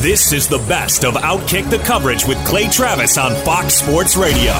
[0.00, 4.52] This is the best of Outkick the coverage with Clay Travis on Fox Sports Radio.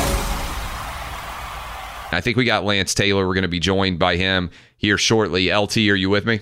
[2.12, 3.26] I think we got Lance Taylor.
[3.26, 5.50] We're going to be joined by him here shortly.
[5.50, 6.40] LT, are you with me?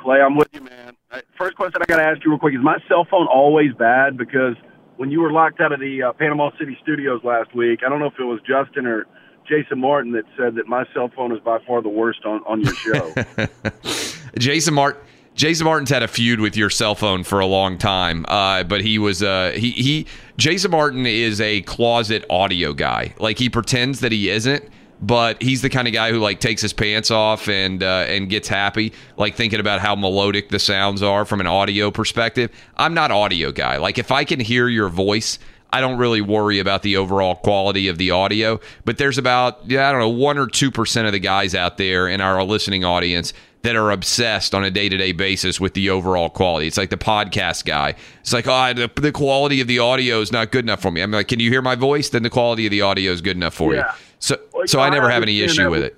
[0.00, 0.96] Clay, I'm with you, man.
[1.36, 4.16] First question I got to ask you real quick is my cell phone always bad?
[4.16, 4.54] Because
[4.96, 8.00] when you were locked out of the uh, Panama City studios last week, I don't
[8.00, 9.04] know if it was Justin or
[9.46, 12.62] Jason Martin that said that my cell phone is by far the worst on, on
[12.62, 13.14] your show.
[14.38, 15.02] Jason Martin.
[15.38, 18.80] Jason Martin's had a feud with your cell phone for a long time, uh, but
[18.80, 20.06] he was uh, he he.
[20.36, 23.14] Jason Martin is a closet audio guy.
[23.20, 24.68] Like he pretends that he isn't,
[25.00, 28.28] but he's the kind of guy who like takes his pants off and uh, and
[28.28, 32.50] gets happy, like thinking about how melodic the sounds are from an audio perspective.
[32.76, 33.76] I'm not audio guy.
[33.76, 35.38] Like if I can hear your voice.
[35.70, 39.86] I don't really worry about the overall quality of the audio, but there's about yeah,
[39.86, 43.34] I don't know, 1 or 2% of the guys out there in our listening audience
[43.62, 46.66] that are obsessed on a day to day basis with the overall quality.
[46.66, 47.94] It's like the podcast guy.
[48.20, 51.00] It's like, oh, the, the, quality of the audio is not good enough for me.
[51.00, 52.08] I'm like, can you hear my voice?
[52.10, 53.80] Then the quality of the audio is good enough for yeah.
[53.86, 53.92] you.
[54.20, 55.96] So, well, so I never have any issue with it.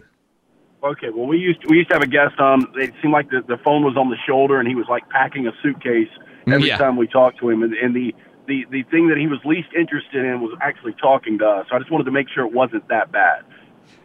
[0.82, 2.66] Okay, well, we used to, we used to have a guest on.
[2.76, 5.46] It seemed like the, the phone was on the shoulder, and he was like packing
[5.46, 6.08] a suitcase
[6.46, 6.78] mm, every Yeah.
[6.78, 7.62] time we talked to him.
[7.62, 8.14] And, and the,
[8.46, 11.66] the the thing that he was least interested in was actually talking to us.
[11.68, 13.44] So I just wanted to make sure it wasn't that bad.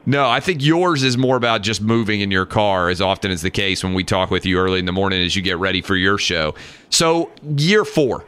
[0.08, 3.42] No, I think yours is more about just moving in your car, as often is
[3.42, 5.82] the case when we talk with you early in the morning as you get ready
[5.82, 6.54] for your show.
[6.92, 8.24] So, year four,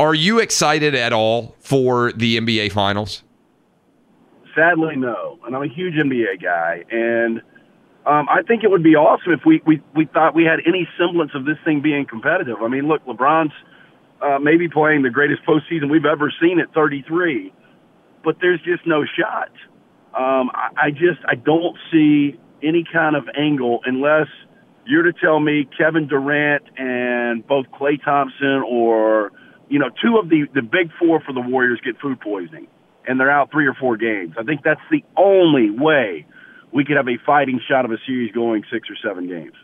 [0.00, 3.22] are you excited at all for the NBA Finals?
[4.54, 5.38] Sadly, no.
[5.46, 7.42] And I'm a huge NBA guy, and
[8.06, 10.88] um, I think it would be awesome if we, we we thought we had any
[10.98, 12.56] semblance of this thing being competitive.
[12.62, 13.52] I mean, look, LeBron's
[14.22, 17.52] uh, maybe playing the greatest postseason we've ever seen at 33,
[18.24, 19.50] but there's just no shot.
[20.14, 24.28] Um, I, I just I don't see any kind of angle unless
[24.86, 29.32] you're to tell me Kevin Durant and both Klay Thompson or
[29.68, 32.68] you know two of the the big four for the Warriors get food poisoning
[33.06, 34.34] and they're out three or four games.
[34.38, 36.26] I think that's the only way
[36.72, 39.54] we could have a fighting shot of a series going six or seven games.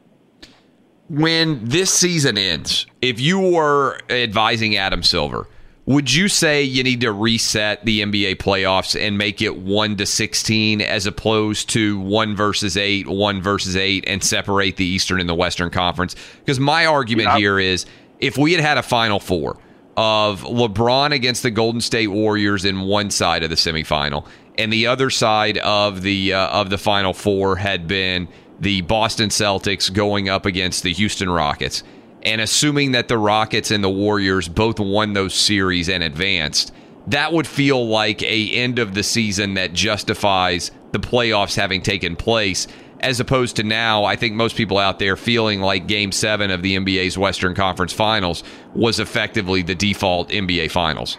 [1.09, 5.47] When this season ends, if you were advising Adam Silver,
[5.89, 10.05] would you say you need to reset the NBA playoffs and make it 1 to
[10.05, 15.27] 16 as opposed to 1 versus 8, 1 versus 8 and separate the Eastern and
[15.27, 16.15] the Western Conference?
[16.41, 17.39] Because my argument Yeah.
[17.39, 17.87] here is
[18.21, 19.57] if we had had a final four
[19.97, 24.27] of LeBron against the Golden State Warriors in one side of the semifinal
[24.59, 28.29] and the other side of the uh, of the final four had been
[28.61, 31.83] the Boston Celtics going up against the Houston Rockets
[32.29, 36.75] and assuming that the Rockets and the Warriors both won those series and advanced,
[37.07, 42.17] that would feel like a end of the season that justifies the playoffs having taken
[42.17, 42.67] place.
[43.01, 46.61] As opposed to now, I think most people out there feeling like Game Seven of
[46.61, 51.17] the NBA's Western Conference Finals was effectively the default NBA Finals.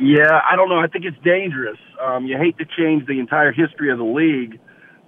[0.00, 0.80] Yeah, I don't know.
[0.80, 1.78] I think it's dangerous.
[2.04, 4.58] Um, you hate to change the entire history of the league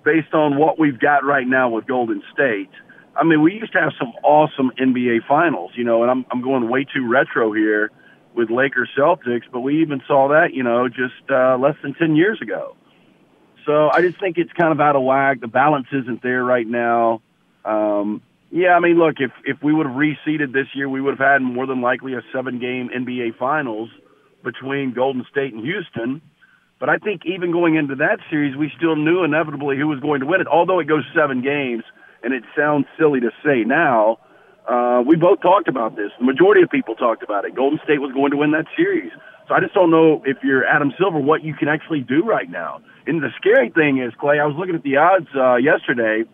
[0.05, 2.71] based on what we've got right now with Golden State.
[3.19, 6.43] I mean, we used to have some awesome NBA finals, you know, and I'm I'm
[6.43, 7.91] going way too retro here
[8.35, 12.17] with Lakers Celtics, but we even saw that, you know, just uh, less than 10
[12.17, 12.77] years ago.
[13.65, 15.41] So I just think it's kind of out of whack.
[15.41, 17.23] The balance isn't there right now.
[17.65, 18.23] Um,
[18.53, 21.27] yeah, I mean, look, if if we would have reseeded this year, we would have
[21.27, 23.91] had more than likely a seven-game NBA Finals
[24.45, 26.23] between Golden State and Houston.
[26.79, 30.21] But I think even going into that series, we still knew inevitably who was going
[30.21, 30.47] to win it.
[30.47, 31.83] Although it goes seven games,
[32.27, 34.19] and it sounds silly to say now,
[34.69, 36.11] uh, we both talked about this.
[36.19, 37.55] The majority of people talked about it.
[37.55, 39.13] Golden State was going to win that series.
[39.47, 42.51] So I just don't know if you're Adam Silver what you can actually do right
[42.51, 42.81] now.
[43.07, 46.25] And the scary thing is, Clay, I was looking at the odds uh, yesterday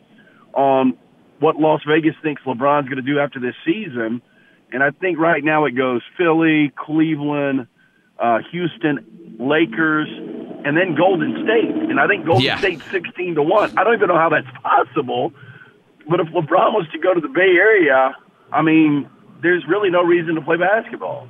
[0.55, 0.94] on
[1.41, 4.23] what Las Vegas thinks LeBron's going to do after this season.
[4.73, 7.67] And I think right now it goes Philly, Cleveland,
[8.19, 10.09] uh, Houston, Lakers,
[10.65, 11.91] and then Golden State.
[11.91, 12.56] And I think Golden Yeah.
[12.56, 13.77] State's 16 to 1.
[13.77, 15.35] I don't even know how that's possible.
[16.08, 18.16] But if LeBron was to go to the Bay Area,
[18.52, 19.08] I mean,
[19.43, 21.28] there's really no reason to play basketball.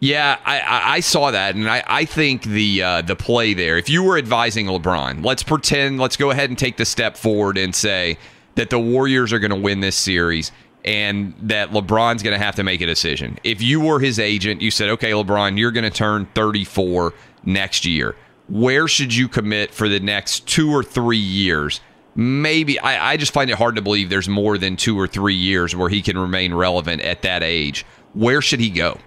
[0.00, 3.78] Yeah, I, I, saw that, and I, I think the uh, the play there.
[3.78, 7.56] If you were advising LeBron, let's pretend, let's go ahead and take the step forward
[7.56, 8.18] and say
[8.56, 10.52] that the Warriors are going to win this series,
[10.84, 13.38] and that LeBron's going to have to make a decision.
[13.42, 17.14] If you were his agent, you said, "Okay, LeBron, you're going to turn 34
[17.46, 18.16] next year.
[18.48, 21.80] Where should you commit for the next two or three years?"
[22.16, 25.34] Maybe I, I just find it hard to believe there's more than two or three
[25.34, 27.84] years where he can remain relevant at that age.
[28.14, 28.98] Where should he go?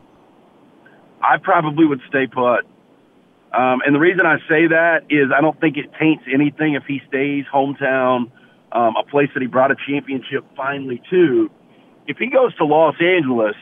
[1.21, 2.65] I probably would stay put.
[3.51, 6.83] Um, and the reason I say that is I don't think it taints anything if
[6.87, 8.31] he stays hometown,
[8.71, 11.49] um, a place that he brought a championship finally to.
[12.05, 13.55] If he goes to Los Angeles,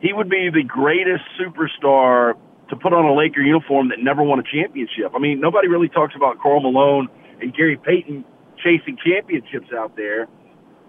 [0.00, 2.34] he would be the greatest superstar
[2.68, 5.12] to put on a Laker uniform that never won a championship.
[5.14, 7.08] I mean, nobody really talks about Karl Malone
[7.40, 8.24] and Gary Payton
[8.66, 10.26] chasing championships out there,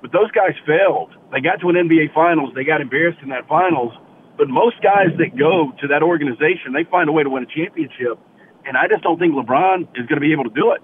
[0.02, 1.14] but those guys failed.
[1.32, 2.54] They got to an NBA Finals.
[2.56, 3.94] They got embarrassed in that Finals.
[4.38, 7.48] But most guys that go to that organization, they find a way to win a
[7.48, 8.18] championship.
[8.66, 10.82] And I just don't think LeBron is going to be able to do it.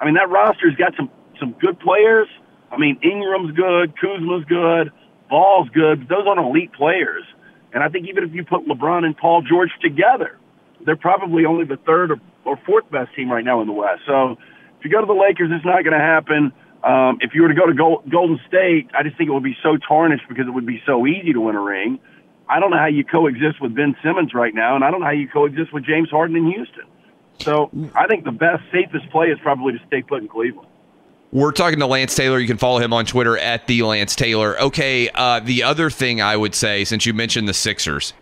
[0.00, 2.28] I mean, that roster's got some some good players.
[2.70, 4.90] I mean, Ingram's good, Kuzma's good,
[5.28, 6.00] Ball's good.
[6.00, 7.24] But those aren't elite players.
[7.72, 10.38] And I think even if you put LeBron and Paul George together,
[10.84, 14.02] they're probably only the third or, or fourth best team right now in the West.
[14.06, 14.36] So
[14.86, 16.52] you go to the Lakers, it's not going to happen.
[16.82, 17.74] Um, if you were to go to
[18.08, 21.06] Golden State, I just think it would be so tarnished because it would be so
[21.06, 21.98] easy to win a ring.
[22.48, 25.06] I don't know how you coexist with Ben Simmons right now, and I don't know
[25.06, 26.84] how you coexist with James Harden in Houston.
[27.40, 30.68] So I think the best, safest play is probably to stay put in Cleveland.
[31.32, 32.38] We're talking to Lance Taylor.
[32.38, 34.58] You can follow him on Twitter at the Lance Taylor.
[34.60, 38.12] Okay, uh, the other thing I would say, since you mentioned the Sixers,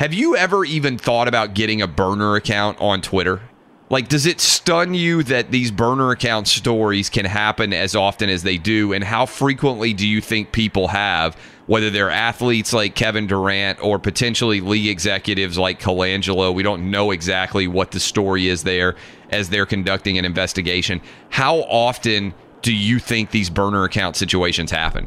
[0.00, 3.42] have you ever even thought about getting a burner account on Twitter?
[3.88, 8.42] Like, does it stun you that these burner account stories can happen as often as
[8.42, 8.92] they do?
[8.92, 11.36] And how frequently do you think people have,
[11.66, 16.52] whether they're athletes like Kevin Durant or potentially league executives like Colangelo?
[16.52, 18.96] We don't know exactly what the story is there
[19.30, 21.00] as they're conducting an investigation.
[21.30, 25.06] How often do you think these burner account situations happen?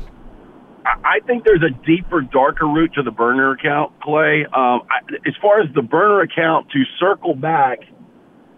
[0.85, 4.45] I think there's a deeper, darker route to the burner account, Clay.
[4.45, 7.79] Um, I, as far as the burner account to circle back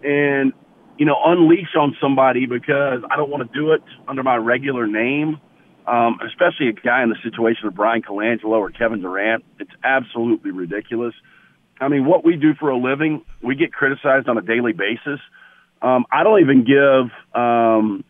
[0.02, 0.52] and
[0.98, 4.86] you know unleash on somebody because I don't want to do it under my regular
[4.86, 5.40] name,
[5.86, 9.44] um, especially a guy in the situation of Bryan Colangelo or Kevin Durant.
[9.58, 11.14] It's absolutely ridiculous.
[11.80, 15.20] I mean, what we do for a living, we get criticized on a daily basis.
[15.80, 18.04] Um, I don't even give um,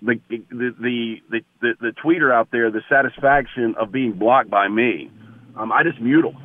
[0.00, 4.68] the, the, the the the the tweeter out there the satisfaction of being blocked by
[4.68, 5.10] me.
[5.56, 6.36] Um, I just mute them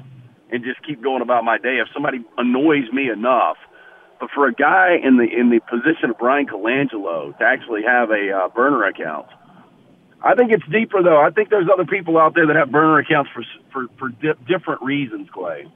[0.52, 1.80] and just keep going about my day.
[1.82, 3.58] If somebody annoys me enough,
[4.20, 8.10] but for a guy in the in the position of Bryan Colangelo to actually have
[8.10, 9.28] a uh, burner account,
[10.22, 11.20] I think it's deeper though.
[11.22, 14.40] I think there's other people out there that have burner accounts for for for di-
[14.48, 15.68] different reasons, Clay.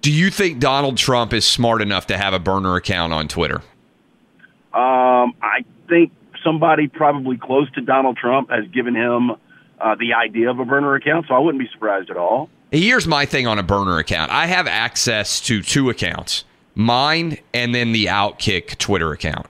[0.00, 3.62] Do you think Donald Trump is smart enough to have a burner account on Twitter?
[4.74, 6.12] Um, I think
[6.44, 9.30] somebody probably close to Donald Trump has given him
[9.80, 12.50] uh, the idea of a burner account, so I wouldn't be surprised at all.
[12.70, 14.30] Here's my thing on a burner account.
[14.30, 16.44] I have access to two accounts,
[16.74, 19.46] mine and then the Outkick Twitter account.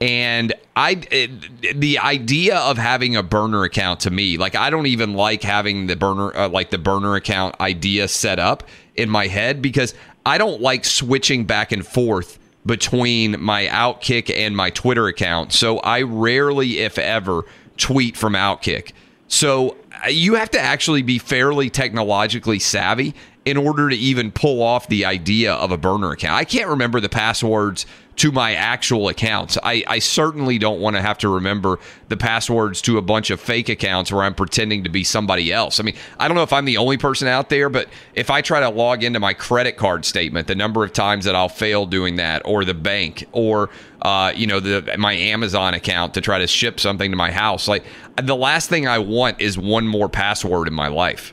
[0.00, 4.86] And I, it, the idea of having a burner account to me, like I don't
[4.86, 8.64] even like having the burner, uh, like the burner account idea set up
[8.96, 9.94] in my head because
[10.26, 15.52] I don't like switching back and forth between my Outkick and my Twitter account.
[15.52, 17.44] So I rarely, if ever,
[17.76, 18.92] tweet from Outkick.
[19.28, 23.14] So uh, you have to actually be fairly technologically savvy.
[23.44, 26.34] In order to even pull off the idea of a burner account.
[26.34, 29.56] I can't remember the passwords to my actual accounts.
[29.62, 33.40] I, I certainly don't want to have to remember the passwords to a bunch of
[33.40, 35.80] fake accounts where I'm pretending to be somebody else.
[35.80, 38.42] I mean, I don't know if I'm the only person out there, but if I
[38.42, 41.86] try to log into my credit card statement, the number of times that I'll fail
[41.86, 43.70] doing that, or the bank, or
[44.02, 47.66] uh, you know, the my Amazon account to try to ship something to my house,
[47.66, 47.84] like
[48.22, 51.32] the last thing I want is one more password in my life.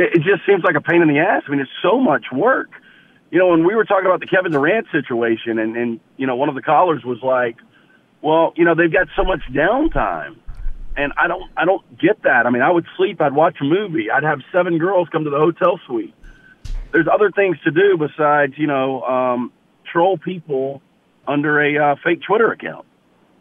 [0.00, 1.42] It, it just seems like a pain in the ass.
[1.46, 2.70] I mean, it's so much work.
[3.30, 6.36] You know, when we were talking about the Kevin Durant situation, and and you know,
[6.36, 7.56] one of the callers was like,
[8.22, 10.36] "Well, you know, they've got so much downtime."
[10.96, 12.46] And I don't, I don't get that.
[12.46, 15.30] I mean, I would sleep, I'd watch a movie, I'd have seven girls come to
[15.30, 16.12] the hotel suite.
[16.92, 19.52] There's other things to do besides, you know, um,
[19.90, 20.82] troll people
[21.28, 22.86] under a uh, fake Twitter account.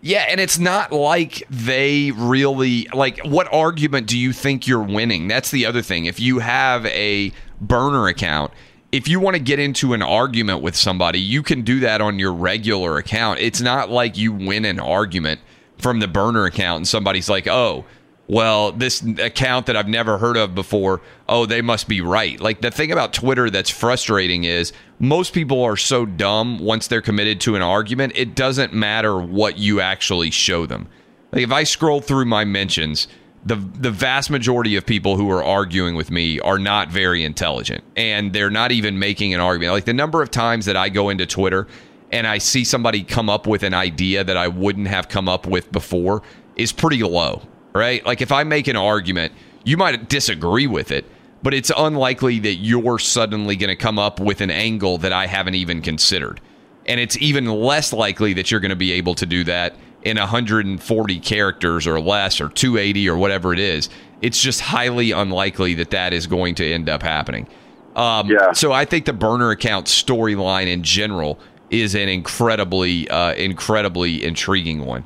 [0.01, 5.27] Yeah, and it's not like they really like what argument do you think you're winning?
[5.27, 6.05] That's the other thing.
[6.05, 8.53] If you have a burner account,
[8.93, 12.17] if you want to get into an argument with somebody, you can do that on
[12.17, 13.39] your regular account.
[13.39, 15.41] It's not like you win an argument
[15.77, 17.83] from the burner account and somebody's like, "Oh,
[18.29, 22.39] well, this account that I've never heard of before, oh, they must be right.
[22.39, 27.01] Like the thing about Twitter that's frustrating is most people are so dumb once they're
[27.01, 30.87] committed to an argument, it doesn't matter what you actually show them.
[31.31, 33.07] Like if I scroll through my mentions,
[33.43, 37.83] the the vast majority of people who are arguing with me are not very intelligent
[37.95, 39.73] and they're not even making an argument.
[39.73, 41.65] Like the number of times that I go into Twitter
[42.11, 45.47] and I see somebody come up with an idea that I wouldn't have come up
[45.47, 46.21] with before
[46.57, 47.41] is pretty low
[47.73, 48.05] right?
[48.05, 49.33] Like if I make an argument,
[49.63, 51.05] you might disagree with it,
[51.43, 55.27] but it's unlikely that you're suddenly going to come up with an angle that I
[55.27, 56.41] haven't even considered.
[56.85, 60.17] And it's even less likely that you're going to be able to do that in
[60.17, 63.89] 140 characters or less or 280 or whatever it is.
[64.21, 67.47] It's just highly unlikely that that is going to end up happening.
[67.95, 68.53] Um, Yeah.
[68.53, 74.85] So I think the burner account storyline in general is an incredibly, uh, incredibly intriguing
[74.85, 75.03] one.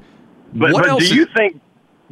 [0.54, 1.60] But, What but else do is- you think,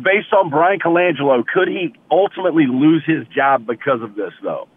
[0.03, 4.67] based on Bryan Colangelo, could he ultimately lose his job because of this, though?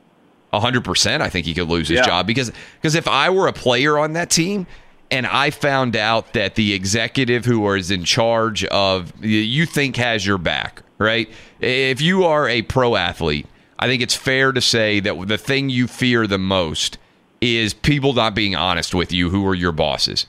[0.52, 1.22] A hundred percent.
[1.22, 2.06] I think he could lose his Yeah.
[2.06, 4.66] job because because if I were a player on that team
[5.10, 10.24] and I found out that the executive who is in charge of you think has
[10.26, 11.28] your back, right?
[11.60, 13.46] If you are a pro athlete,
[13.80, 16.98] I think it's fair to say that the thing you fear the most
[17.40, 20.26] is people not being honest with you who are your bosses.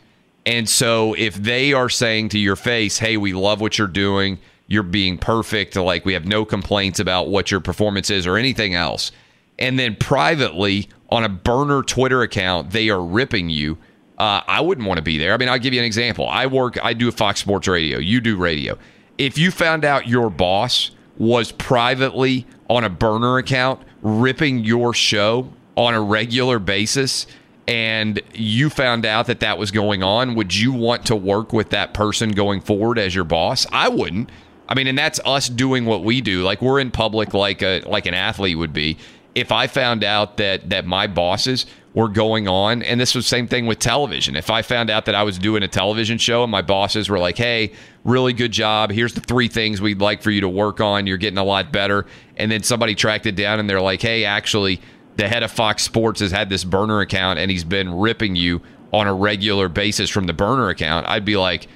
[0.48, 4.40] And so if they are saying to your face, "Hey, we love what you're doing.
[4.68, 5.76] You're being perfect.
[5.76, 9.12] Like we have no complaints about what your performance is or anything else."
[9.58, 13.78] And then privately on a burner Twitter account, they are ripping you.
[14.18, 15.34] Uh, I wouldn't want to be there.
[15.34, 16.28] I mean, I'll give you an example.
[16.28, 17.98] I work, I do Fox Sports Radio.
[17.98, 18.78] You do radio.
[19.18, 25.52] If you found out your boss was privately on a burner account ripping your show
[25.76, 27.28] on a regular basis,
[27.68, 31.72] and you found out that that was going on, would you want to work with
[31.72, 33.66] that person going forward as your boss?
[33.72, 34.30] I wouldn't.
[34.68, 36.44] I mean, and that's us doing what we do.
[36.44, 38.98] Like we're in public, like a like an athlete would be.
[39.36, 43.48] If I found out that that my bosses were going on, and this was same
[43.48, 44.36] thing with television.
[44.36, 47.20] If I found out that I was doing a television show and my bosses were
[47.20, 48.92] like, "Hey, really good job.
[48.92, 51.08] Here's the three things we'd like for you to work on.
[51.08, 52.06] You're getting a lot better,"
[52.38, 54.82] and then somebody tracked it down and they're like, "Hey, actually."
[55.18, 58.62] the head of Fox Sports has had this burner account and he's been ripping you
[58.96, 61.68] on a regular basis from the burner account, I'd be like,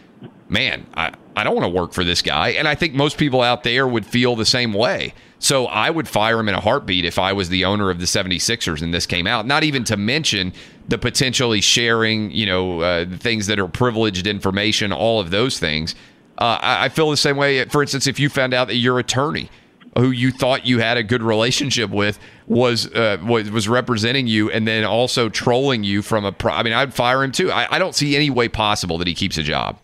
[0.48, 2.50] man, I, I don't want to work for this guy.
[2.50, 5.14] And I think most people out there would feel the same way.
[5.40, 8.06] So I would fire him in a heartbeat if I was the owner of the
[8.06, 9.46] 76ers and this came out.
[9.46, 10.54] Not even to mention
[10.88, 15.96] the potentially sharing, you know, uh, things that are privileged information, all of those things.
[16.38, 17.64] Uh, I, I feel the same way.
[17.66, 19.50] For instance, if you found out that your attorney
[19.98, 24.50] who you thought you had a good relationship with was uh, was, was representing you
[24.52, 27.52] and then also trolling you from a pro- I mean I'd fire him too.
[27.52, 29.80] I, I don't see any way possible that he keeps a job.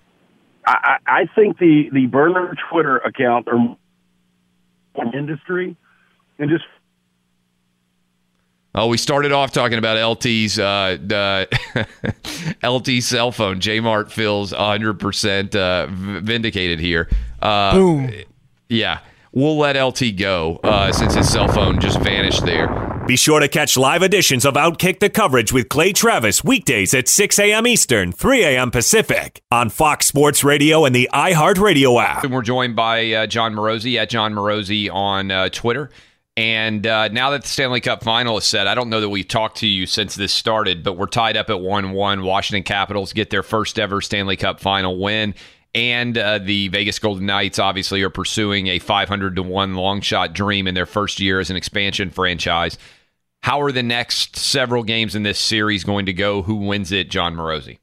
[0.66, 3.78] I, I I think the the burner Twitter account or
[5.14, 5.76] industry
[6.40, 6.64] and just
[8.78, 11.46] Oh, we started off talking about LT's uh, uh,
[12.62, 13.62] LT cell phone.
[13.62, 17.08] Jmart feels 100% uh, v- vindicated here.
[17.42, 18.12] Uh, Boom.
[18.68, 19.00] Yeah,
[19.32, 22.68] we'll let LT go uh, since his cell phone just vanished there.
[23.08, 27.08] Be sure to catch live editions of Outkick the Coverage with Clay Travis weekdays at
[27.08, 27.68] 6 a.m.
[27.68, 28.72] Eastern, 3 a.m.
[28.72, 32.24] Pacific on Fox Sports Radio and the iHeartRadio app.
[32.24, 35.92] And we're joined by uh, Jon Morosi at Jon Morosi on uh, Twitter.
[36.36, 39.28] And uh, now that the Stanley Cup final is set, I don't know that we've
[39.28, 42.24] talked to you since this started, but we're tied up at 1 1.
[42.24, 45.36] Washington Capitals get their first ever Stanley Cup final win.
[45.76, 50.32] And uh, the Vegas Golden Knights obviously are pursuing a 500 to 1 long shot
[50.32, 52.78] dream in their first year as an expansion franchise.
[53.44, 56.42] How are the next several games in this series going to go?
[56.42, 57.10] Who wins it?
[57.12, 57.80] Jon Morosi.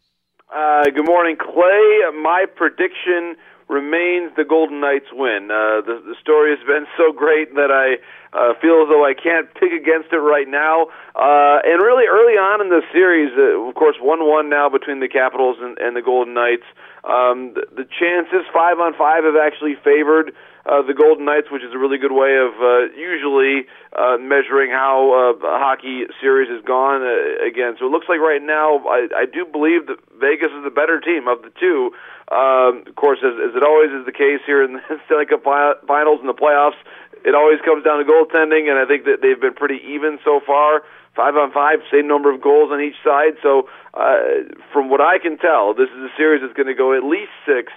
[0.53, 2.01] Uh, good morning, Clay.
[2.17, 3.37] My prediction
[3.69, 5.51] remains the Golden Knights win.
[5.53, 8.01] Uh, the, the story has been so great that I
[8.37, 10.89] uh, feel as though I can't pick against it right now.
[11.15, 15.09] Uh, and really, early on in the series, uh, of course, one-one now between the
[15.09, 16.65] Capitals and, and the Golden Knights.
[17.05, 20.33] Um, the, the chances five on five have actually favored
[20.65, 24.71] uh, the Golden Knights, which is a really good way of uh, usually uh, measuring
[24.71, 27.75] how uh, a hockey series has gone uh, again.
[27.83, 31.03] So it looks like right now, I, I do believe that Vegas is the better
[31.03, 31.91] team of the two.
[32.31, 35.43] Um, of course, as, as it always is the case here in the Stanley Cup
[35.43, 36.79] Finals and the playoffs,
[37.27, 40.41] it always comes down to goaltending, and I think that they've been pretty even so
[40.47, 40.83] far.
[41.15, 43.37] Five on five, same number of goals on each side.
[43.43, 46.97] So, uh, from what I can tell, this is a series that's going to go
[46.97, 47.73] at least six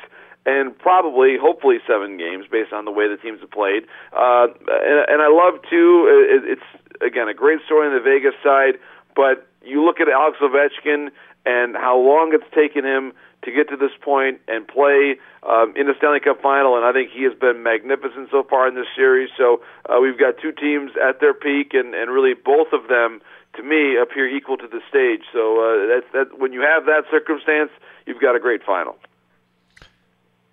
[0.46, 3.84] and probably, hopefully, seven games based on the way the teams have played.
[4.14, 6.08] Uh, and, and I love too.
[6.08, 6.70] It, it's
[7.04, 8.80] again a great story on the Vegas side,
[9.16, 11.10] but you look at Alex Ovechkin
[11.46, 13.14] and how long it's taken him
[13.46, 16.92] to get to this point and play um, in the Stanley Cup final, and I
[16.92, 19.30] think he has been magnificent so far in this series.
[19.38, 23.22] So uh, we've got two teams at their peak, and, and really both of them,
[23.56, 25.24] to me, appear equal to the stage.
[25.32, 26.40] So uh, that's that.
[26.40, 27.72] When you have that circumstance,
[28.06, 28.98] you've got a great final.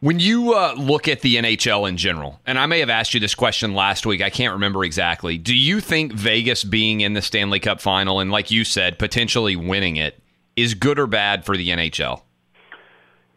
[0.01, 3.21] When you uh, look at the NHL in general, and I may have asked you
[3.21, 5.39] this question last week, I can't remember exactly.
[5.39, 9.55] Do you think Vegas being in the Stanley Cup final and, like you said, potentially
[9.55, 10.21] winning it
[10.57, 12.23] is good or bad for the NHL?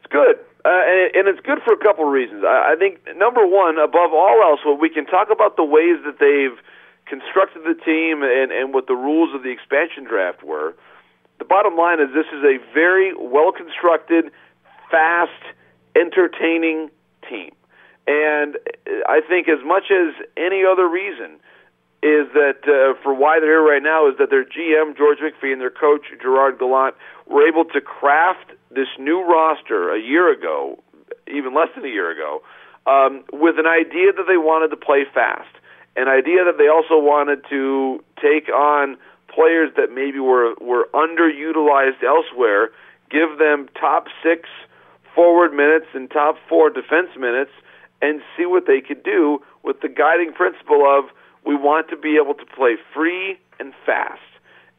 [0.05, 0.37] It's good.
[0.65, 2.43] Uh, and, and it's good for a couple of reasons.
[2.45, 5.97] I, I think, number one, above all else, what we can talk about the ways
[6.05, 6.57] that they've
[7.05, 10.75] constructed the team and, and what the rules of the expansion draft were.
[11.39, 14.31] The bottom line is this is a very well constructed,
[14.89, 15.41] fast,
[15.95, 16.89] entertaining
[17.29, 17.51] team.
[18.07, 18.57] And
[19.09, 21.39] I think, as much as any other reason,
[22.05, 25.51] is that uh, for why they're here right now is that their GM George McPhee
[25.51, 26.93] and their coach Gerard Gallant
[27.25, 30.77] were able to craft this new roster a year ago,
[31.25, 32.43] even less than a year ago,
[32.85, 35.49] um, with an idea that they wanted to play fast,
[35.95, 38.97] an idea that they also wanted to take on
[39.33, 42.69] players that maybe were were underutilized elsewhere,
[43.09, 44.47] give them top six
[45.15, 47.51] forward minutes and top four defense minutes
[48.03, 51.09] and see what they could do with the guiding principle of
[51.45, 54.21] we want to be able to play free and fast.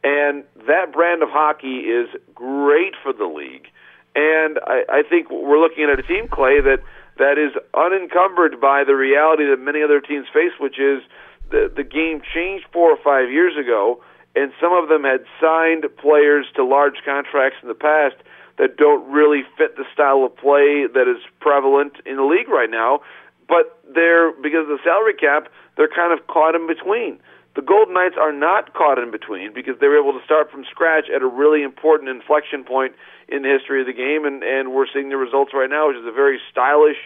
[0.02, 3.66] And that brand of hockey is great for the league.
[4.14, 6.78] And I, I think we're looking at a team, Clay, that,
[7.18, 11.02] that is unencumbered by the reality that many other teams face, which is
[11.50, 14.02] the, the game changed four or five years ago,
[14.34, 18.16] and some of them had signed players to large contracts in the past
[18.58, 22.70] that don't really fit the style of play that is prevalent in the league right
[22.70, 23.00] now.
[23.48, 27.18] But they're because of the salary cap, they're kind of caught in between.
[27.54, 30.64] The Golden Knights are not caught in between because they were able to start from
[30.70, 32.92] scratch at a really important inflection point
[33.28, 35.96] in the history of the game, and, and we're seeing the results right now, which
[35.96, 36.98] is a very stylish,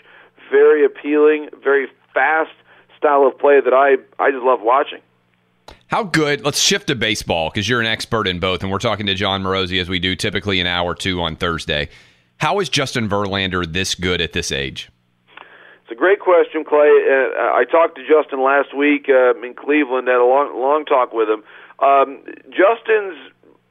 [0.51, 2.51] very appealing, very fast
[2.99, 5.01] style of play that I I just love watching.
[5.87, 6.45] How good?
[6.45, 9.43] Let's shift to baseball because you're an expert in both, and we're talking to Jon
[9.43, 11.89] Morosi as we do typically an hour or two on Thursday.
[12.39, 14.91] How is Justin Verlander this good at this age?
[15.91, 16.87] It's a great question, Clay.
[16.87, 20.07] Uh, I talked to Justin last week uh, in Cleveland.
[20.07, 21.43] Had a long, long talk with him.
[21.83, 23.19] Um, Justin's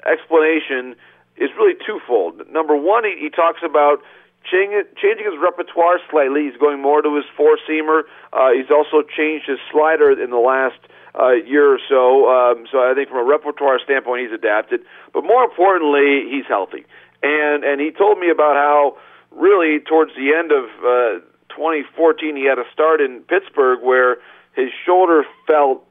[0.03, 0.99] explanation
[1.39, 2.43] is really twofold.
[2.51, 4.03] Number one, he, he talks about
[4.43, 6.43] changing, his repertoire slightly.
[6.43, 8.03] He's going more to his four seamer.
[8.35, 10.83] Uh, he's also changed his slider in the last
[11.15, 12.27] uh, year or so.
[12.27, 14.83] Um, so I think from a repertoire standpoint, he's adapted.
[15.13, 16.83] But more importantly, he's healthy.
[17.23, 18.99] And and he told me about how
[19.31, 21.23] really towards the end of uh,
[21.59, 24.17] 2014 he had a start in Pittsburgh where
[24.55, 25.83] his shoulder felt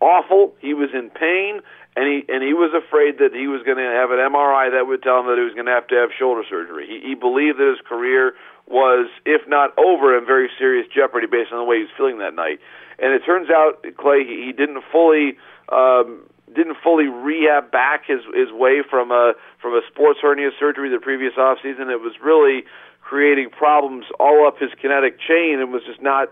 [0.00, 0.54] awful.
[0.60, 1.60] He was in pain,
[1.96, 4.86] and he and he was afraid that he was going to have an MRI that
[4.86, 6.86] would tell him that he was going to have to have shoulder surgery.
[6.86, 8.34] He, he believed that his career
[8.70, 12.18] was, if not over, in very serious jeopardy based on the way he was feeling
[12.18, 12.60] that night.
[12.98, 18.52] And it turns out Clay he didn't fully um, didn't fully rehab back his his
[18.52, 21.90] way from a from a sports hernia surgery the previous off season.
[21.90, 22.64] It was really
[23.08, 26.28] creating problems all up his kinetic chain and was just not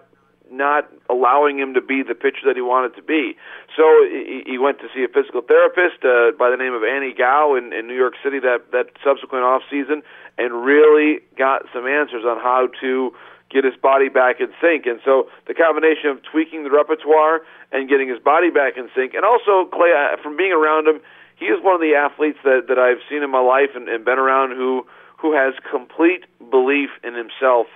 [0.48, 3.34] not allowing him to be the pitcher that he wanted to be.
[3.74, 7.16] So he, he went to see a physical therapist uh, by the name of Annie
[7.16, 10.04] Gao in, in New York City that that subsequent off season,
[10.36, 13.10] and really got some answers on how to
[13.50, 14.84] get his body back in sync.
[14.84, 17.40] And so the combination of tweaking the repertoire
[17.72, 19.90] and getting his body back in sync, and also Clay,
[20.22, 21.00] from being around him,
[21.40, 24.04] he is one of the athletes that that I've seen in my life and, and
[24.04, 27.66] been around who who has complete belief in himself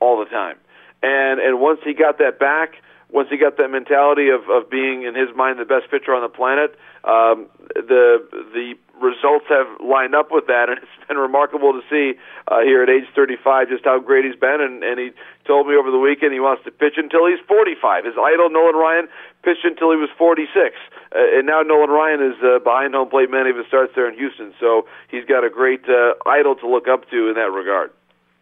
[0.00, 0.56] all the time.
[1.02, 2.74] And and once he got that back,
[3.10, 6.22] once he got that mentality of of being in his mind the best pitcher on
[6.22, 11.72] the planet, um, the the results have lined up with that, and it's been remarkable
[11.72, 14.60] to see uh, here at age 35 just how great he's been.
[14.60, 15.10] And, and he
[15.48, 18.04] told me over the weekend he wants to pitch until he's 45.
[18.04, 19.08] His idol Nolan Ryan
[19.42, 20.76] pitched until he was 46,
[21.10, 24.06] uh, and now Nolan Ryan is uh, behind home plate many of his starts there
[24.06, 24.52] in Houston.
[24.60, 27.90] So he's got a great uh, idol to look up to in that regard.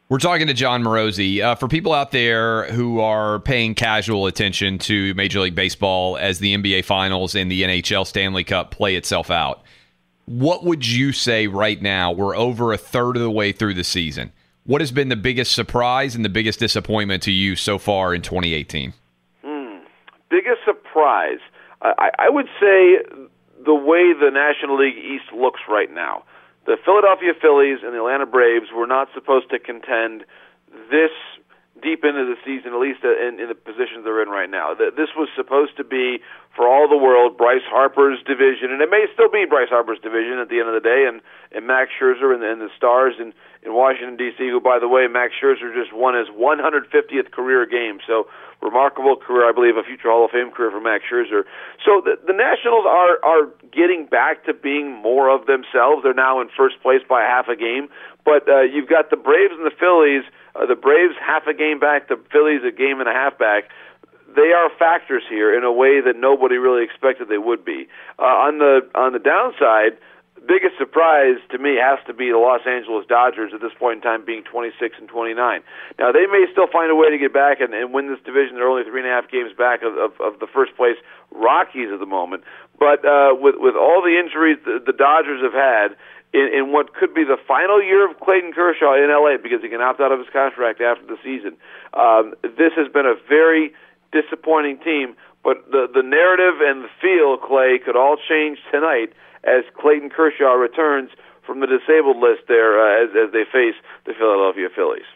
[0.08, 1.42] We're talking to Jon Morosi.
[1.42, 6.38] Uh, for people out there who are paying casual attention to Major League Baseball as
[6.38, 9.62] the NBA Finals and the NHL Stanley Cup play itself out,
[10.26, 12.12] what would you say right now?
[12.12, 14.32] We're over a third of the way through the season.
[14.66, 18.22] What has been the biggest surprise and the biggest disappointment to you so far in
[18.22, 18.92] 2018?
[19.44, 19.78] Hmm.
[20.28, 21.38] Biggest surprise,
[21.82, 22.98] I, I would say
[23.64, 26.24] the way the National League East looks right now.
[26.66, 30.24] The Philadelphia Phillies and the Atlanta Braves were not supposed to contend
[30.90, 31.14] this
[31.82, 34.72] deep into the season, at least uh, in, in the positions they're in right now.
[34.74, 36.20] This was supposed to be,
[36.54, 40.38] for all the world, Bryce Harper's division, and it may still be Bryce Harper's division
[40.40, 41.20] at the end of the day, and,
[41.52, 45.06] and Max Scherzer and, and the Stars in, in Washington, D.C., who, by the way,
[45.06, 48.00] Max Scherzer just won his 150th career game.
[48.06, 48.28] So,
[48.62, 51.44] remarkable career, I believe, a future Hall of Fame career for Max Scherzer.
[51.84, 56.02] So, the, the Nationals are, are getting back to being more of themselves.
[56.02, 57.88] They're now in first place by half a game,
[58.26, 60.24] but uh, you've got the Braves and the Phillies–
[60.56, 63.68] uh, the Braves half a game back, the Phillies a game and a half back.
[64.34, 67.88] They are factors here in a way that nobody really expected they would be.
[68.18, 69.96] Uh, on the on the downside,
[70.46, 74.02] biggest surprise to me has to be the Los Angeles Dodgers at this point in
[74.02, 75.36] time being 26 and 29.
[75.98, 78.56] Now they may still find a way to get back and, and win this division.
[78.56, 80.96] They're only three and a half games back of, of, of the first place
[81.30, 82.44] Rockies at the moment.
[82.78, 85.96] But uh, with with all the injuries the, the Dodgers have had,
[86.32, 89.68] in, in what could be the final year of Clayton Kershaw in LA because he
[89.68, 91.56] can opt out of his contract after the season.
[91.94, 93.72] Um, this has been a very
[94.12, 99.12] disappointing team, but the the narrative and the feel, Clay, could all change tonight
[99.44, 101.10] as Clayton Kershaw returns
[101.46, 105.06] from the disabled list there uh, as as they face the Philadelphia Phillies.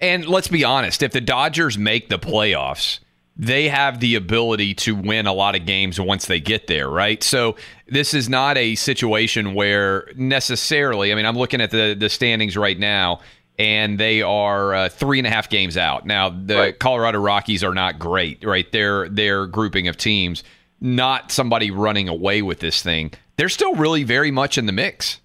[0.00, 2.98] And let's be honest, if the Dodgers make the playoffs
[3.36, 7.22] they have the ability to win a lot of games once they get there, right?
[7.22, 7.56] So
[7.88, 11.12] this is not a situation where necessarily.
[11.12, 13.20] I mean, I'm looking at the the standings right now,
[13.58, 16.04] and they are uh, three and a half games out.
[16.04, 16.78] Now, the right.
[16.78, 18.70] Colorado Rockies are not great, right?
[18.70, 20.44] They're their grouping of teams,
[20.80, 23.12] not somebody running away with this thing.
[23.36, 25.20] They're still really very much in the mix.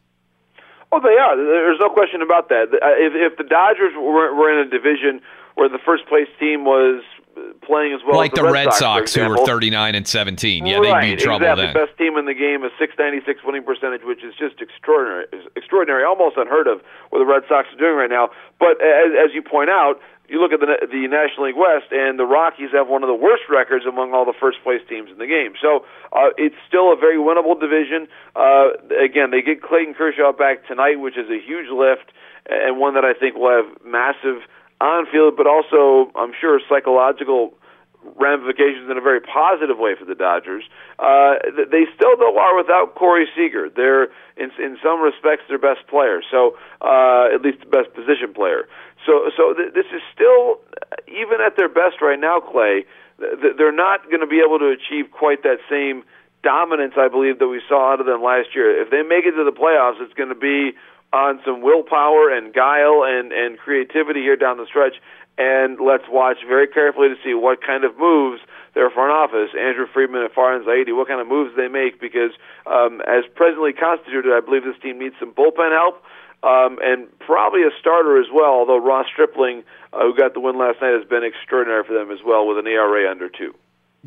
[0.91, 1.35] Oh, they are.
[1.35, 2.69] There's no question about that.
[2.71, 5.19] Uh, if, if the Dodgers were, were in a division
[5.55, 7.03] where the first place team was
[7.67, 10.65] playing as well like as the, the Red, Sox, Sox who were 39 and 17.
[10.65, 11.65] Yeah, right, they'd be in trouble exactly.
[11.67, 11.73] then.
[11.75, 16.39] Best team in the game, a 696 winning percentage, which is just extraordinary, extraordinary, almost
[16.39, 16.79] unheard of
[17.11, 18.31] what the Red Sox are doing right now.
[18.57, 22.19] But as, as you point out, you look at the the National League West, and
[22.19, 25.19] the Rockies have one of the worst records among all the first place teams in
[25.19, 25.55] the game.
[25.61, 28.07] So uh, it's still a very winnable division.
[28.35, 32.11] Uh, again, they get Clayton Kershaw back tonight, which is a huge lift,
[32.49, 34.43] and one that I think will have massive
[34.79, 37.56] on field, but also I'm sure psychological
[38.15, 40.63] ramifications in a very positive way for the Dodgers.
[40.99, 41.35] Uh,
[41.69, 43.69] they still though are without Corey Seager.
[43.69, 44.05] They're
[44.37, 48.67] in in some respects their best player, so uh, at least the best position player.
[49.05, 50.61] So so th- this is still
[51.07, 52.85] even at their best right now, Clay.
[53.19, 56.03] Th- they're not going to be able to achieve quite that same
[56.43, 58.81] dominance I believe that we saw out of them last year.
[58.81, 60.77] If they make it to the playoffs, it's going to be
[61.13, 64.95] on some willpower and guile and, and creativity here down the stretch.
[65.37, 68.41] And let's watch very carefully to see what kind of moves
[68.73, 72.31] their front office, Andrew Friedman and Farhan Zaidi, what kind of moves they make because
[72.65, 76.01] um, as presently constituted, I believe this team needs some bullpen help
[76.43, 80.57] um, and probably a starter as well, although Ross Stripling, uh, who got the win
[80.57, 83.53] last night, has been extraordinary for them as well with an ERA under two.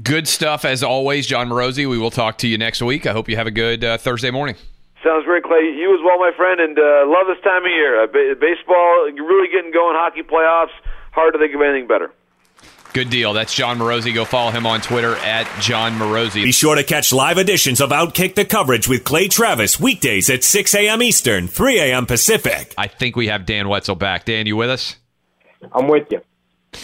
[0.02, 1.90] Good stuff as always, Jon Morosi.
[1.90, 3.06] We will talk to you next week.
[3.06, 4.54] I hope you have a good uh, Thursday morning.
[5.02, 5.74] Sounds great, Clay.
[5.74, 8.04] You as well, my friend, and uh, love this time of year.
[8.04, 9.96] Uh, ba- baseball really getting going.
[9.96, 10.76] Hockey playoffs.
[11.12, 12.12] Hard to think of anything better.
[12.92, 13.32] Good deal.
[13.32, 14.12] That's Jon Morosi.
[14.12, 16.42] Go follow him on Twitter at Jon Morosi.
[16.42, 20.42] Be sure to catch live editions of Outkick the Coverage with Clay Travis weekdays at
[20.42, 21.00] 6 a.m.
[21.00, 22.06] Eastern, 3 a.m.
[22.06, 22.74] Pacific.
[22.76, 24.24] I think we have Dan Wetzel back.
[24.24, 24.96] Dan, you with us?
[25.72, 26.20] I'm with you.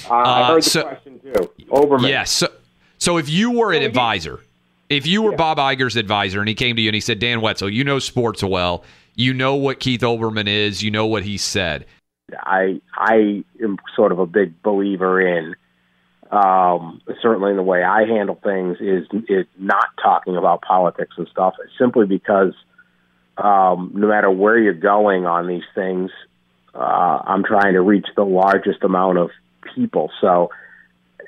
[0.08, 1.50] Uh, I heard the so, question too.
[1.70, 2.08] Olbermann.
[2.08, 2.30] Yes.
[2.30, 2.52] so,
[2.98, 4.40] so if you were an advisor,
[4.88, 5.36] if you were yeah.
[5.36, 7.98] Bob Iger's advisor and he came to you and he said, Dan Wetzel, you know
[7.98, 8.84] sports well,
[9.16, 11.84] you know what Keith Olbermann is, you know what he said.
[12.34, 15.54] I I am sort of a big believer in
[16.30, 21.28] um, certainly in the way I handle things is is not talking about politics and
[21.28, 22.52] stuff simply because
[23.36, 26.10] um, no matter where you're going on these things,
[26.74, 26.78] uh,
[27.24, 29.30] I'm trying to reach the largest amount of
[29.74, 30.10] people.
[30.20, 30.50] So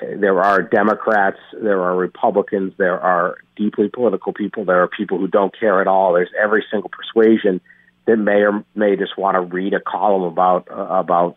[0.01, 5.29] there are Democrats, there are Republicans, there are deeply political people, there are people who
[5.29, 6.15] don't care at all.
[6.15, 7.61] There's every single persuasion
[8.09, 11.37] that may or may just want to read a column about uh, about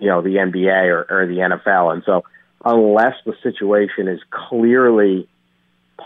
[0.00, 2.24] you know the NBA or, or the NFL, and so
[2.64, 5.28] unless the situation is clearly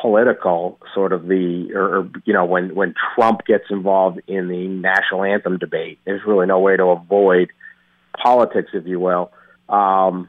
[0.01, 4.69] political, sort of the or, or you know when when Trump gets involved in the
[4.69, 7.49] national anthem debate, there's really no way to avoid
[8.23, 9.33] politics, if you will.
[9.71, 10.29] Um,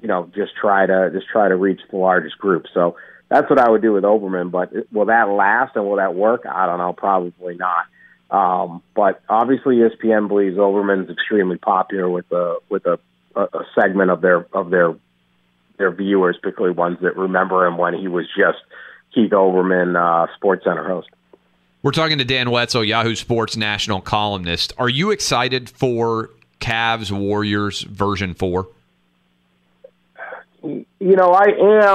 [0.00, 2.64] you know, just try to just try to reach the largest group.
[2.72, 2.96] So
[3.28, 4.50] that's what I would do with Olbermann.
[4.50, 6.46] But will that last and will that work?
[6.50, 6.94] I don't know.
[6.94, 7.84] Probably not.
[8.30, 12.98] Um, but obviously, ESPN believes Olbermann's extremely popular with a with a,
[13.34, 14.94] a, a segment of their of their
[15.78, 18.58] their viewers, particularly ones that remember him when he was just
[19.14, 21.08] Keith Olbermann, uh, Sports Center host.
[21.82, 24.74] We're talking to Dan Wetzel, Yahoo Sports national columnist.
[24.78, 28.68] Are you excited for Cavs Warriors version four?
[31.02, 31.46] You know, I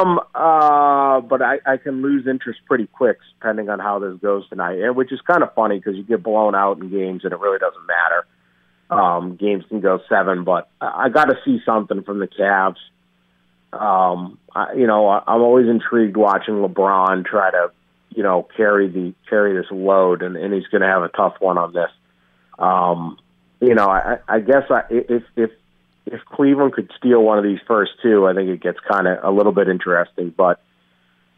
[0.01, 4.49] am, uh, but I, I can lose interest pretty quick depending on how this goes
[4.49, 7.31] tonight, and which is kind of funny because you get blown out in games and
[7.31, 8.25] it really doesn't matter.
[8.89, 12.77] Um, games can go seven, but I, I got to see something from the Cavs.
[13.71, 17.71] Um, I, you know, I, I'm always intrigued watching LeBron try to,
[18.09, 21.35] you know, carry the carry this load, and, and he's going to have a tough
[21.39, 21.91] one on this.
[22.57, 23.19] Um,
[23.61, 25.51] you know, I, I guess I, if if
[26.05, 29.23] if Cleveland could steal one of these first two, I think it gets kind of
[29.23, 30.33] a little bit interesting.
[30.35, 30.61] But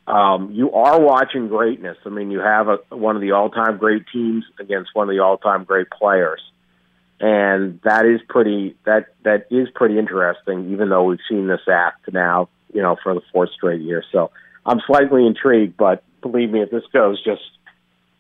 [0.08, 1.97] um, you are watching greatness.
[2.06, 5.21] I mean, you have a, one of the all-time great teams against one of the
[5.21, 6.41] all-time great players,
[7.19, 10.71] and that is pretty that that is pretty interesting.
[10.71, 14.32] Even though we've seen this act now, you know, for the fourth straight year, so
[14.65, 15.77] I'm slightly intrigued.
[15.77, 17.41] But believe me, if this goes just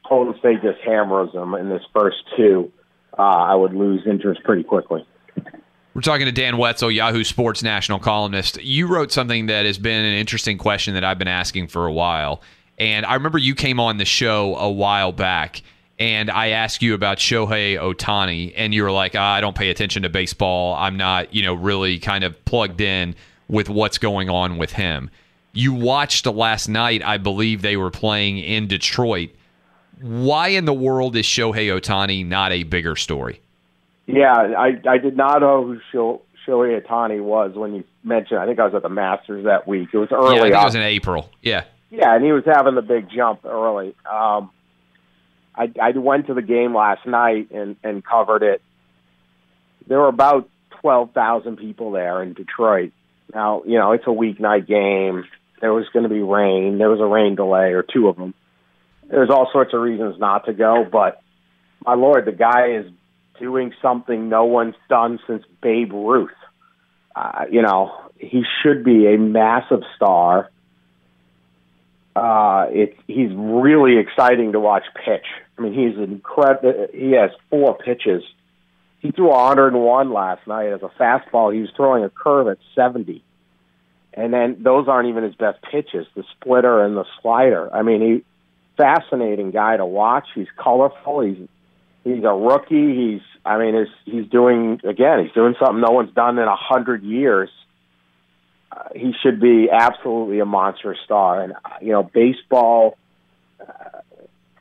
[0.07, 2.71] Golden State just hammers them in this first two,
[3.17, 5.05] uh, I would lose interest pretty quickly.
[5.97, 8.61] We're talking to Dan Wetzel, Yahoo Sports national columnist.
[8.61, 11.91] You wrote something that has been an interesting question that I've been asking for a
[11.91, 12.43] while.
[12.77, 15.63] And I remember you came on the show a while back
[15.97, 19.71] and I asked you about Shohei Ohtani, and you were like, ah, I don't pay
[19.71, 20.75] attention to baseball.
[20.75, 23.15] I'm not, you know, really kind of plugged in
[23.47, 25.09] with what's going on with him.
[25.53, 29.31] You watched last night, I believe they were playing in Detroit.
[29.99, 33.41] Why in the world is Shohei Ohtani not a bigger story?
[34.07, 38.39] Yeah, I I did not know who Sho, Shohei Ohtani was when you mentioned.
[38.39, 39.89] I think I was at the Masters that week.
[39.93, 40.35] It was early.
[40.35, 41.29] Yeah, I think it was in April.
[41.41, 41.65] Yeah.
[41.89, 43.95] Yeah, and he was having the big jump early.
[44.09, 44.51] Um,
[45.55, 48.61] I I went to the game last night and and covered it.
[49.87, 50.49] There were about
[50.81, 52.91] twelve thousand people there in Detroit.
[53.33, 55.25] Now you know it's a weeknight game.
[55.59, 56.77] There was going to be rain.
[56.77, 58.33] There was a rain delay or two of them.
[59.09, 61.21] There's all sorts of reasons not to go, but
[61.85, 62.91] my lord, the guy is
[63.39, 66.29] doing something no one's done since Babe Ruth.
[67.15, 70.49] Uh, you know, he should be a massive star.
[72.15, 75.25] Uh, it's he's really exciting to watch pitch.
[75.57, 76.87] I mean, he's incredible.
[76.93, 78.23] He has four pitches.
[78.99, 81.53] He threw 101 last night as a fastball.
[81.53, 83.23] He was throwing a curve at 70,
[84.13, 87.73] and then those aren't even his best pitches: the splitter and the slider.
[87.73, 88.23] I mean, he
[88.77, 90.27] fascinating guy to watch.
[90.33, 91.21] He's colorful.
[91.21, 91.47] He's
[92.07, 92.95] he's a rookie.
[92.95, 95.23] He's I mean, he's he's doing again.
[95.23, 97.49] He's doing something no one's done in a hundred years.
[98.71, 101.41] Uh, he should be absolutely a monster star.
[101.43, 102.97] And uh, you know, baseball.
[103.59, 104.01] Uh,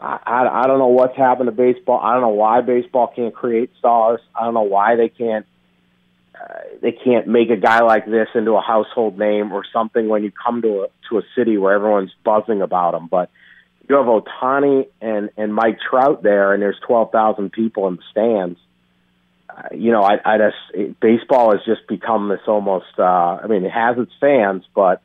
[0.00, 2.00] I, I I don't know what's happened to baseball.
[2.00, 4.20] I don't know why baseball can't create stars.
[4.34, 5.46] I don't know why they can't.
[6.34, 10.22] Uh, they can't make a guy like this into a household name or something when
[10.22, 13.06] you come to a to a city where everyone's buzzing about him.
[13.06, 13.30] But
[13.88, 18.02] you have Ohtani and and Mike Trout there, and there's twelve thousand people in the
[18.10, 18.58] stands.
[19.48, 22.98] Uh, you know, I, I just it, baseball has just become this almost.
[22.98, 23.02] Uh,
[23.42, 25.00] I mean, it has its fans, but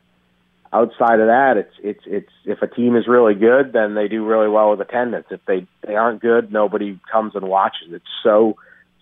[0.74, 4.26] outside of that, it's it's it's if a team is really good, then they do
[4.26, 5.28] really well with attendance.
[5.30, 7.90] If they they aren't good, nobody comes and watches.
[7.92, 8.58] It's so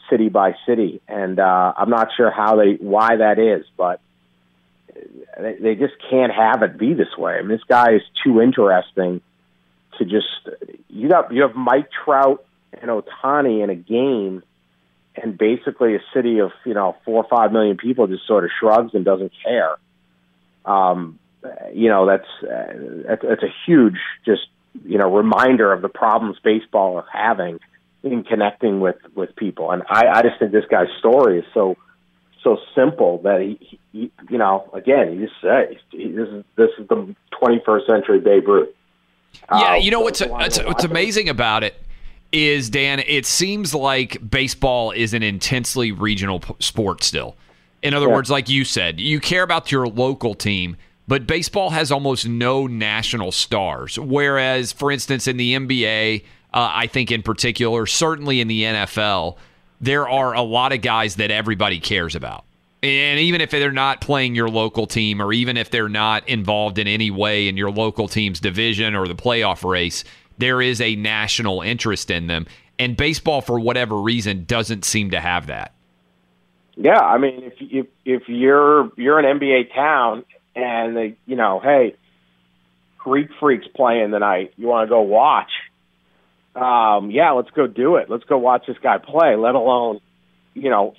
[0.09, 4.01] city by city, and uh, I'm not sure how they why that is, but
[5.39, 7.33] they, they just can't have it be this way.
[7.33, 9.21] I mean, this guy is too interesting
[9.99, 10.27] to just
[10.89, 14.43] you got you have Mike Trout and Ohtani in a game,
[15.15, 18.49] and basically a city of you know four or five million people just sort of
[18.59, 19.77] shrugs and doesn't care.
[20.65, 21.19] Um,
[21.73, 22.73] you know that's uh,
[23.07, 24.47] that's, that's a huge just
[24.85, 27.59] you know reminder of the problems baseball is having
[28.03, 31.77] in connecting with with people, and I, I just think this guy's story is so
[32.43, 36.87] so simple that he, he you know again he just says this is this is
[36.87, 38.69] the 21st century Babe Ruth.
[39.51, 41.81] Yeah, Uh, you know what's what's, what's amazing about it
[42.31, 42.99] is Dan.
[43.07, 47.35] It seems like baseball is an intensely regional p- sport still.
[47.81, 48.13] In other Yeah.
[48.15, 52.67] words, like you said, you care about your local team, but baseball has almost no
[52.67, 53.97] national stars.
[53.97, 59.37] Whereas, for instance, in the NBA, uh, I think in particular, certainly in the NFL,
[59.81, 62.43] there are a lot of guys that everybody cares about.
[62.81, 66.77] And even if they're not playing your local team, or even if they're not involved
[66.77, 70.05] in any way in your local team's division or the playoff race,
[70.37, 72.47] there is a national interest in them.
[72.77, 75.73] And baseball, for whatever reason, doesn't seem to have that.
[76.77, 80.23] Yeah, I mean, if if if you're you're an NBA town
[80.55, 81.95] and they, you know, hey,
[82.97, 85.51] Greek Freaks playing tonight, you want to go watch?
[86.55, 88.09] Um, yeah, let's go do it.
[88.09, 89.35] Let's go watch this guy play.
[89.35, 89.99] Let alone,
[90.53, 90.93] you know,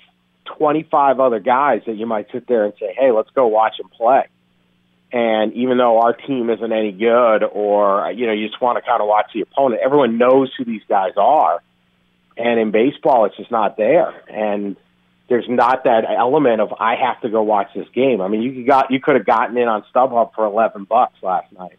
[0.45, 3.79] twenty five other guys that you might sit there and say, hey, let's go watch
[3.79, 4.23] him play.
[5.13, 8.89] And even though our team isn't any good, or you know, you just want to
[8.89, 11.61] kind of watch the opponent, everyone knows who these guys are.
[12.37, 14.13] And in baseball, it's just not there.
[14.29, 14.77] And
[15.27, 18.21] there's not that element of I have to go watch this game.
[18.21, 21.51] I mean, you got you could have gotten in on StubHub for eleven bucks last
[21.51, 21.77] night.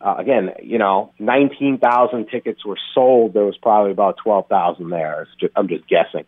[0.00, 3.32] Uh, again, you know, nineteen thousand tickets were sold.
[3.32, 5.22] There was probably about twelve thousand there.
[5.22, 6.24] It's just, I'm just guessing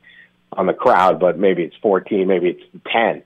[0.52, 3.22] on the crowd, but maybe it's fourteen, maybe it's ten.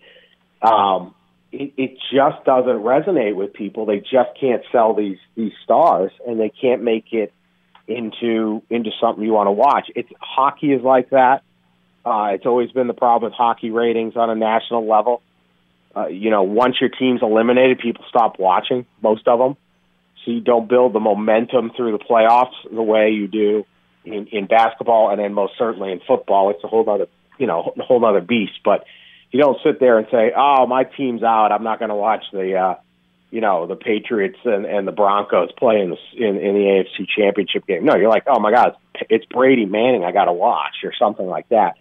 [0.63, 1.15] Um,
[1.53, 3.87] it, it just doesn't resonate with people.
[3.87, 7.33] They just can't sell these these stars, and they can't make it
[7.87, 9.91] into into something you want to watch.
[9.95, 11.43] It's hockey is like that.
[12.05, 15.23] Uh, it's always been the problem with hockey ratings on a national level.
[15.97, 18.85] Uh, you know, once your team's eliminated, people stop watching.
[19.01, 19.57] Most of them,
[20.25, 23.65] so you don't build the momentum through the playoffs the way you do
[24.05, 26.51] in, in basketball, and then most certainly in football.
[26.51, 27.07] It's a whole other,
[27.39, 28.61] you know, a whole other beast.
[28.65, 28.85] But
[29.31, 31.53] you don't sit there and say, "Oh, my team's out.
[31.53, 32.75] I'm not going to watch the." Uh,
[33.35, 37.09] you know the Patriots and, and the Broncos play in the in, in the AFC
[37.19, 37.85] Championship game.
[37.85, 38.77] No, you're like, oh my God,
[39.11, 40.05] it's Brady Manning.
[40.05, 41.75] I got to watch or something like that.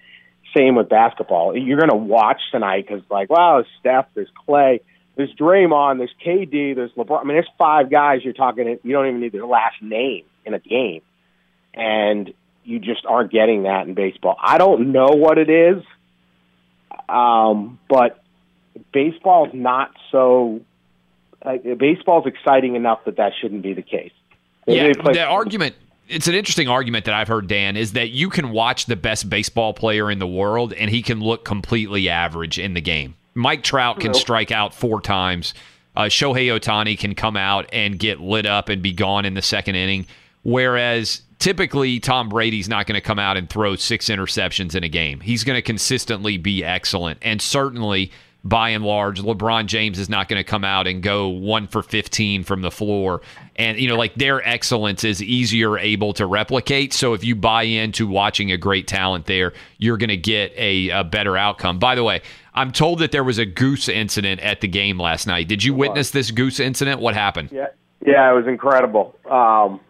[0.57, 1.55] Same with basketball.
[1.55, 4.79] You're going to watch tonight because like, wow, there's Steph, there's Klay,
[5.15, 7.21] there's Draymond, there's KD, there's LeBron.
[7.21, 8.79] I mean, there's five guys you're talking.
[8.83, 11.01] You don't even need their last name in a game,
[11.73, 12.33] and
[12.63, 14.38] you just aren't getting that in baseball.
[14.41, 15.83] I don't know what it is,
[17.09, 18.23] um, but
[18.91, 20.62] baseball's not so
[21.41, 24.12] uh, baseball's exciting enough that that shouldn't be the case.
[24.65, 25.75] Maybe yeah, play- the argument.
[26.07, 29.29] It's an interesting argument that I've heard, Dan, is that you can watch the best
[29.29, 33.15] baseball player in the world and he can look completely average in the game.
[33.33, 35.53] Mike Trout can strike out four times.
[35.95, 39.41] Uh, Shohei Ohtani can come out and get lit up and be gone in the
[39.41, 40.05] second inning.
[40.43, 44.88] Whereas typically Tom Brady's not going to come out and throw six interceptions in a
[44.88, 45.19] game.
[45.19, 47.19] He's going to consistently be excellent.
[47.21, 48.13] And certainly,
[48.45, 51.84] by and large, LeBron James is not going to come out and go one for
[51.84, 53.21] 15 from the floor.
[53.58, 56.93] And, you know, like their excellence is easier able to replicate.
[56.93, 60.91] So if you buy into watching a great talent there, you're going to get a,
[60.91, 61.77] a better outcome.
[61.77, 62.21] By the way,
[62.53, 65.49] I'm told that there was a goose incident at the game last night.
[65.49, 67.01] Did you witness this goose incident?
[67.01, 67.49] What happened?
[67.51, 67.67] Yeah,
[68.06, 69.13] yeah, it was incredible.
[69.29, 69.82] Um,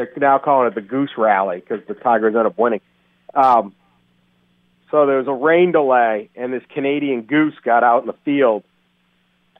[0.00, 2.80] they're now calling it the Goose Rally because the Tigers ended up winning.
[3.34, 3.74] Um,
[4.90, 8.64] so there was a rain delay, and this Canadian goose got out in the field,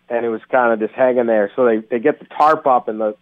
[0.09, 1.53] and it was kind of just hanging there.
[1.55, 3.17] So they they get the tarp up, and the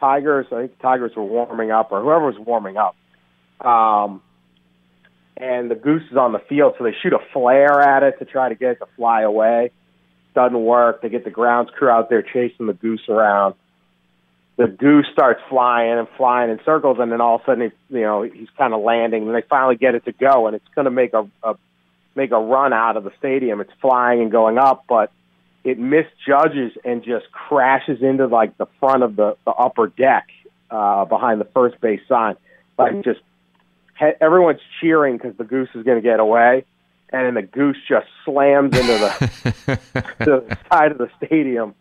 [0.00, 2.96] Tigers, I think the Tigers were warming up, or whoever was warming up.
[3.60, 4.22] Um,
[5.36, 8.24] and the goose is on the field, so they shoot a flare at it to
[8.24, 9.72] try to get it to fly away.
[10.34, 11.02] Doesn't work.
[11.02, 13.54] They get the grounds crew out there chasing the goose around.
[14.58, 17.96] The goose starts flying and flying in circles, and then all of a sudden, he,
[17.96, 19.26] you know, he's kind of landing.
[19.26, 21.54] And they finally get it to go, and it's going to make a, a
[22.16, 23.60] make a run out of the stadium.
[23.60, 25.12] It's flying and going up, but
[25.64, 30.26] it misjudges and just crashes into like the front of the, the upper deck
[30.70, 32.36] uh, behind the first base sign.
[32.76, 33.20] Like just
[33.98, 36.64] he- everyone's cheering because the goose is going to get away,
[37.10, 39.80] and then the goose just slams into the,
[40.18, 41.74] the side of the stadium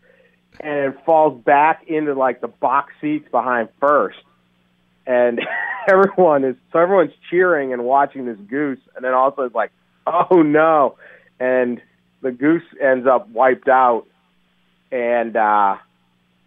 [0.59, 4.19] and it falls back into like the box seats behind first.
[5.05, 5.41] And
[5.87, 9.71] everyone is so everyone's cheering and watching this goose, and then also it's like,
[10.05, 10.97] oh no,
[11.39, 11.81] and
[12.21, 14.05] the goose ends up wiped out,
[14.91, 15.77] and uh,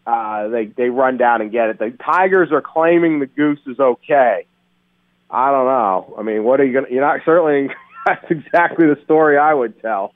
[0.06, 1.78] uh, they they run down and get it.
[1.78, 4.46] The Tigers are claiming the goose is okay.
[5.30, 6.14] I don't know.
[6.18, 6.88] I mean, what are you gonna?
[6.90, 7.74] You're not certainly.
[8.06, 10.14] That's exactly the story I would tell,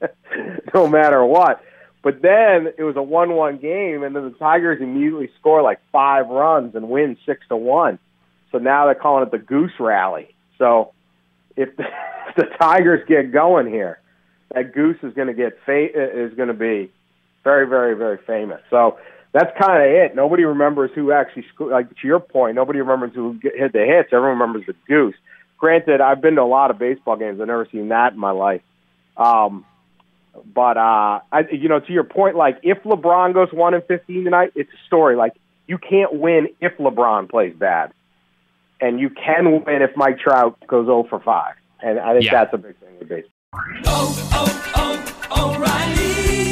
[0.74, 1.60] no matter what.
[2.02, 6.28] But then it was a one-one game, and then the Tigers immediately score like five
[6.28, 7.98] runs and win six to one.
[8.50, 10.34] So now they're calling it the Goose Rally.
[10.58, 10.92] So
[11.56, 11.84] if the,
[12.28, 14.00] if the Tigers get going here,
[14.52, 16.90] that Goose is going to get fa- is going to be
[17.44, 18.60] very, very, very famous.
[18.68, 18.98] So
[19.32, 20.14] that's kind of it.
[20.14, 22.56] Nobody remembers who actually sco- like to your point.
[22.56, 24.10] Nobody remembers who hit the hits.
[24.12, 25.14] Everyone remembers the Goose.
[25.56, 27.40] Granted, I've been to a lot of baseball games.
[27.40, 28.62] I've never seen that in my life.
[29.16, 29.64] Um,
[30.54, 34.24] but uh, I, you know, to your point, like if LeBron goes one and fifteen
[34.24, 35.16] tonight, it's a story.
[35.16, 35.32] Like
[35.66, 37.92] you can't win if LeBron plays bad,
[38.80, 41.54] and you can win if Mike Trout goes zero for five.
[41.82, 42.32] And I think Yeah.
[42.44, 43.30] that's a big thing with baseball.
[43.86, 46.51] oh, oh, O'Reilly.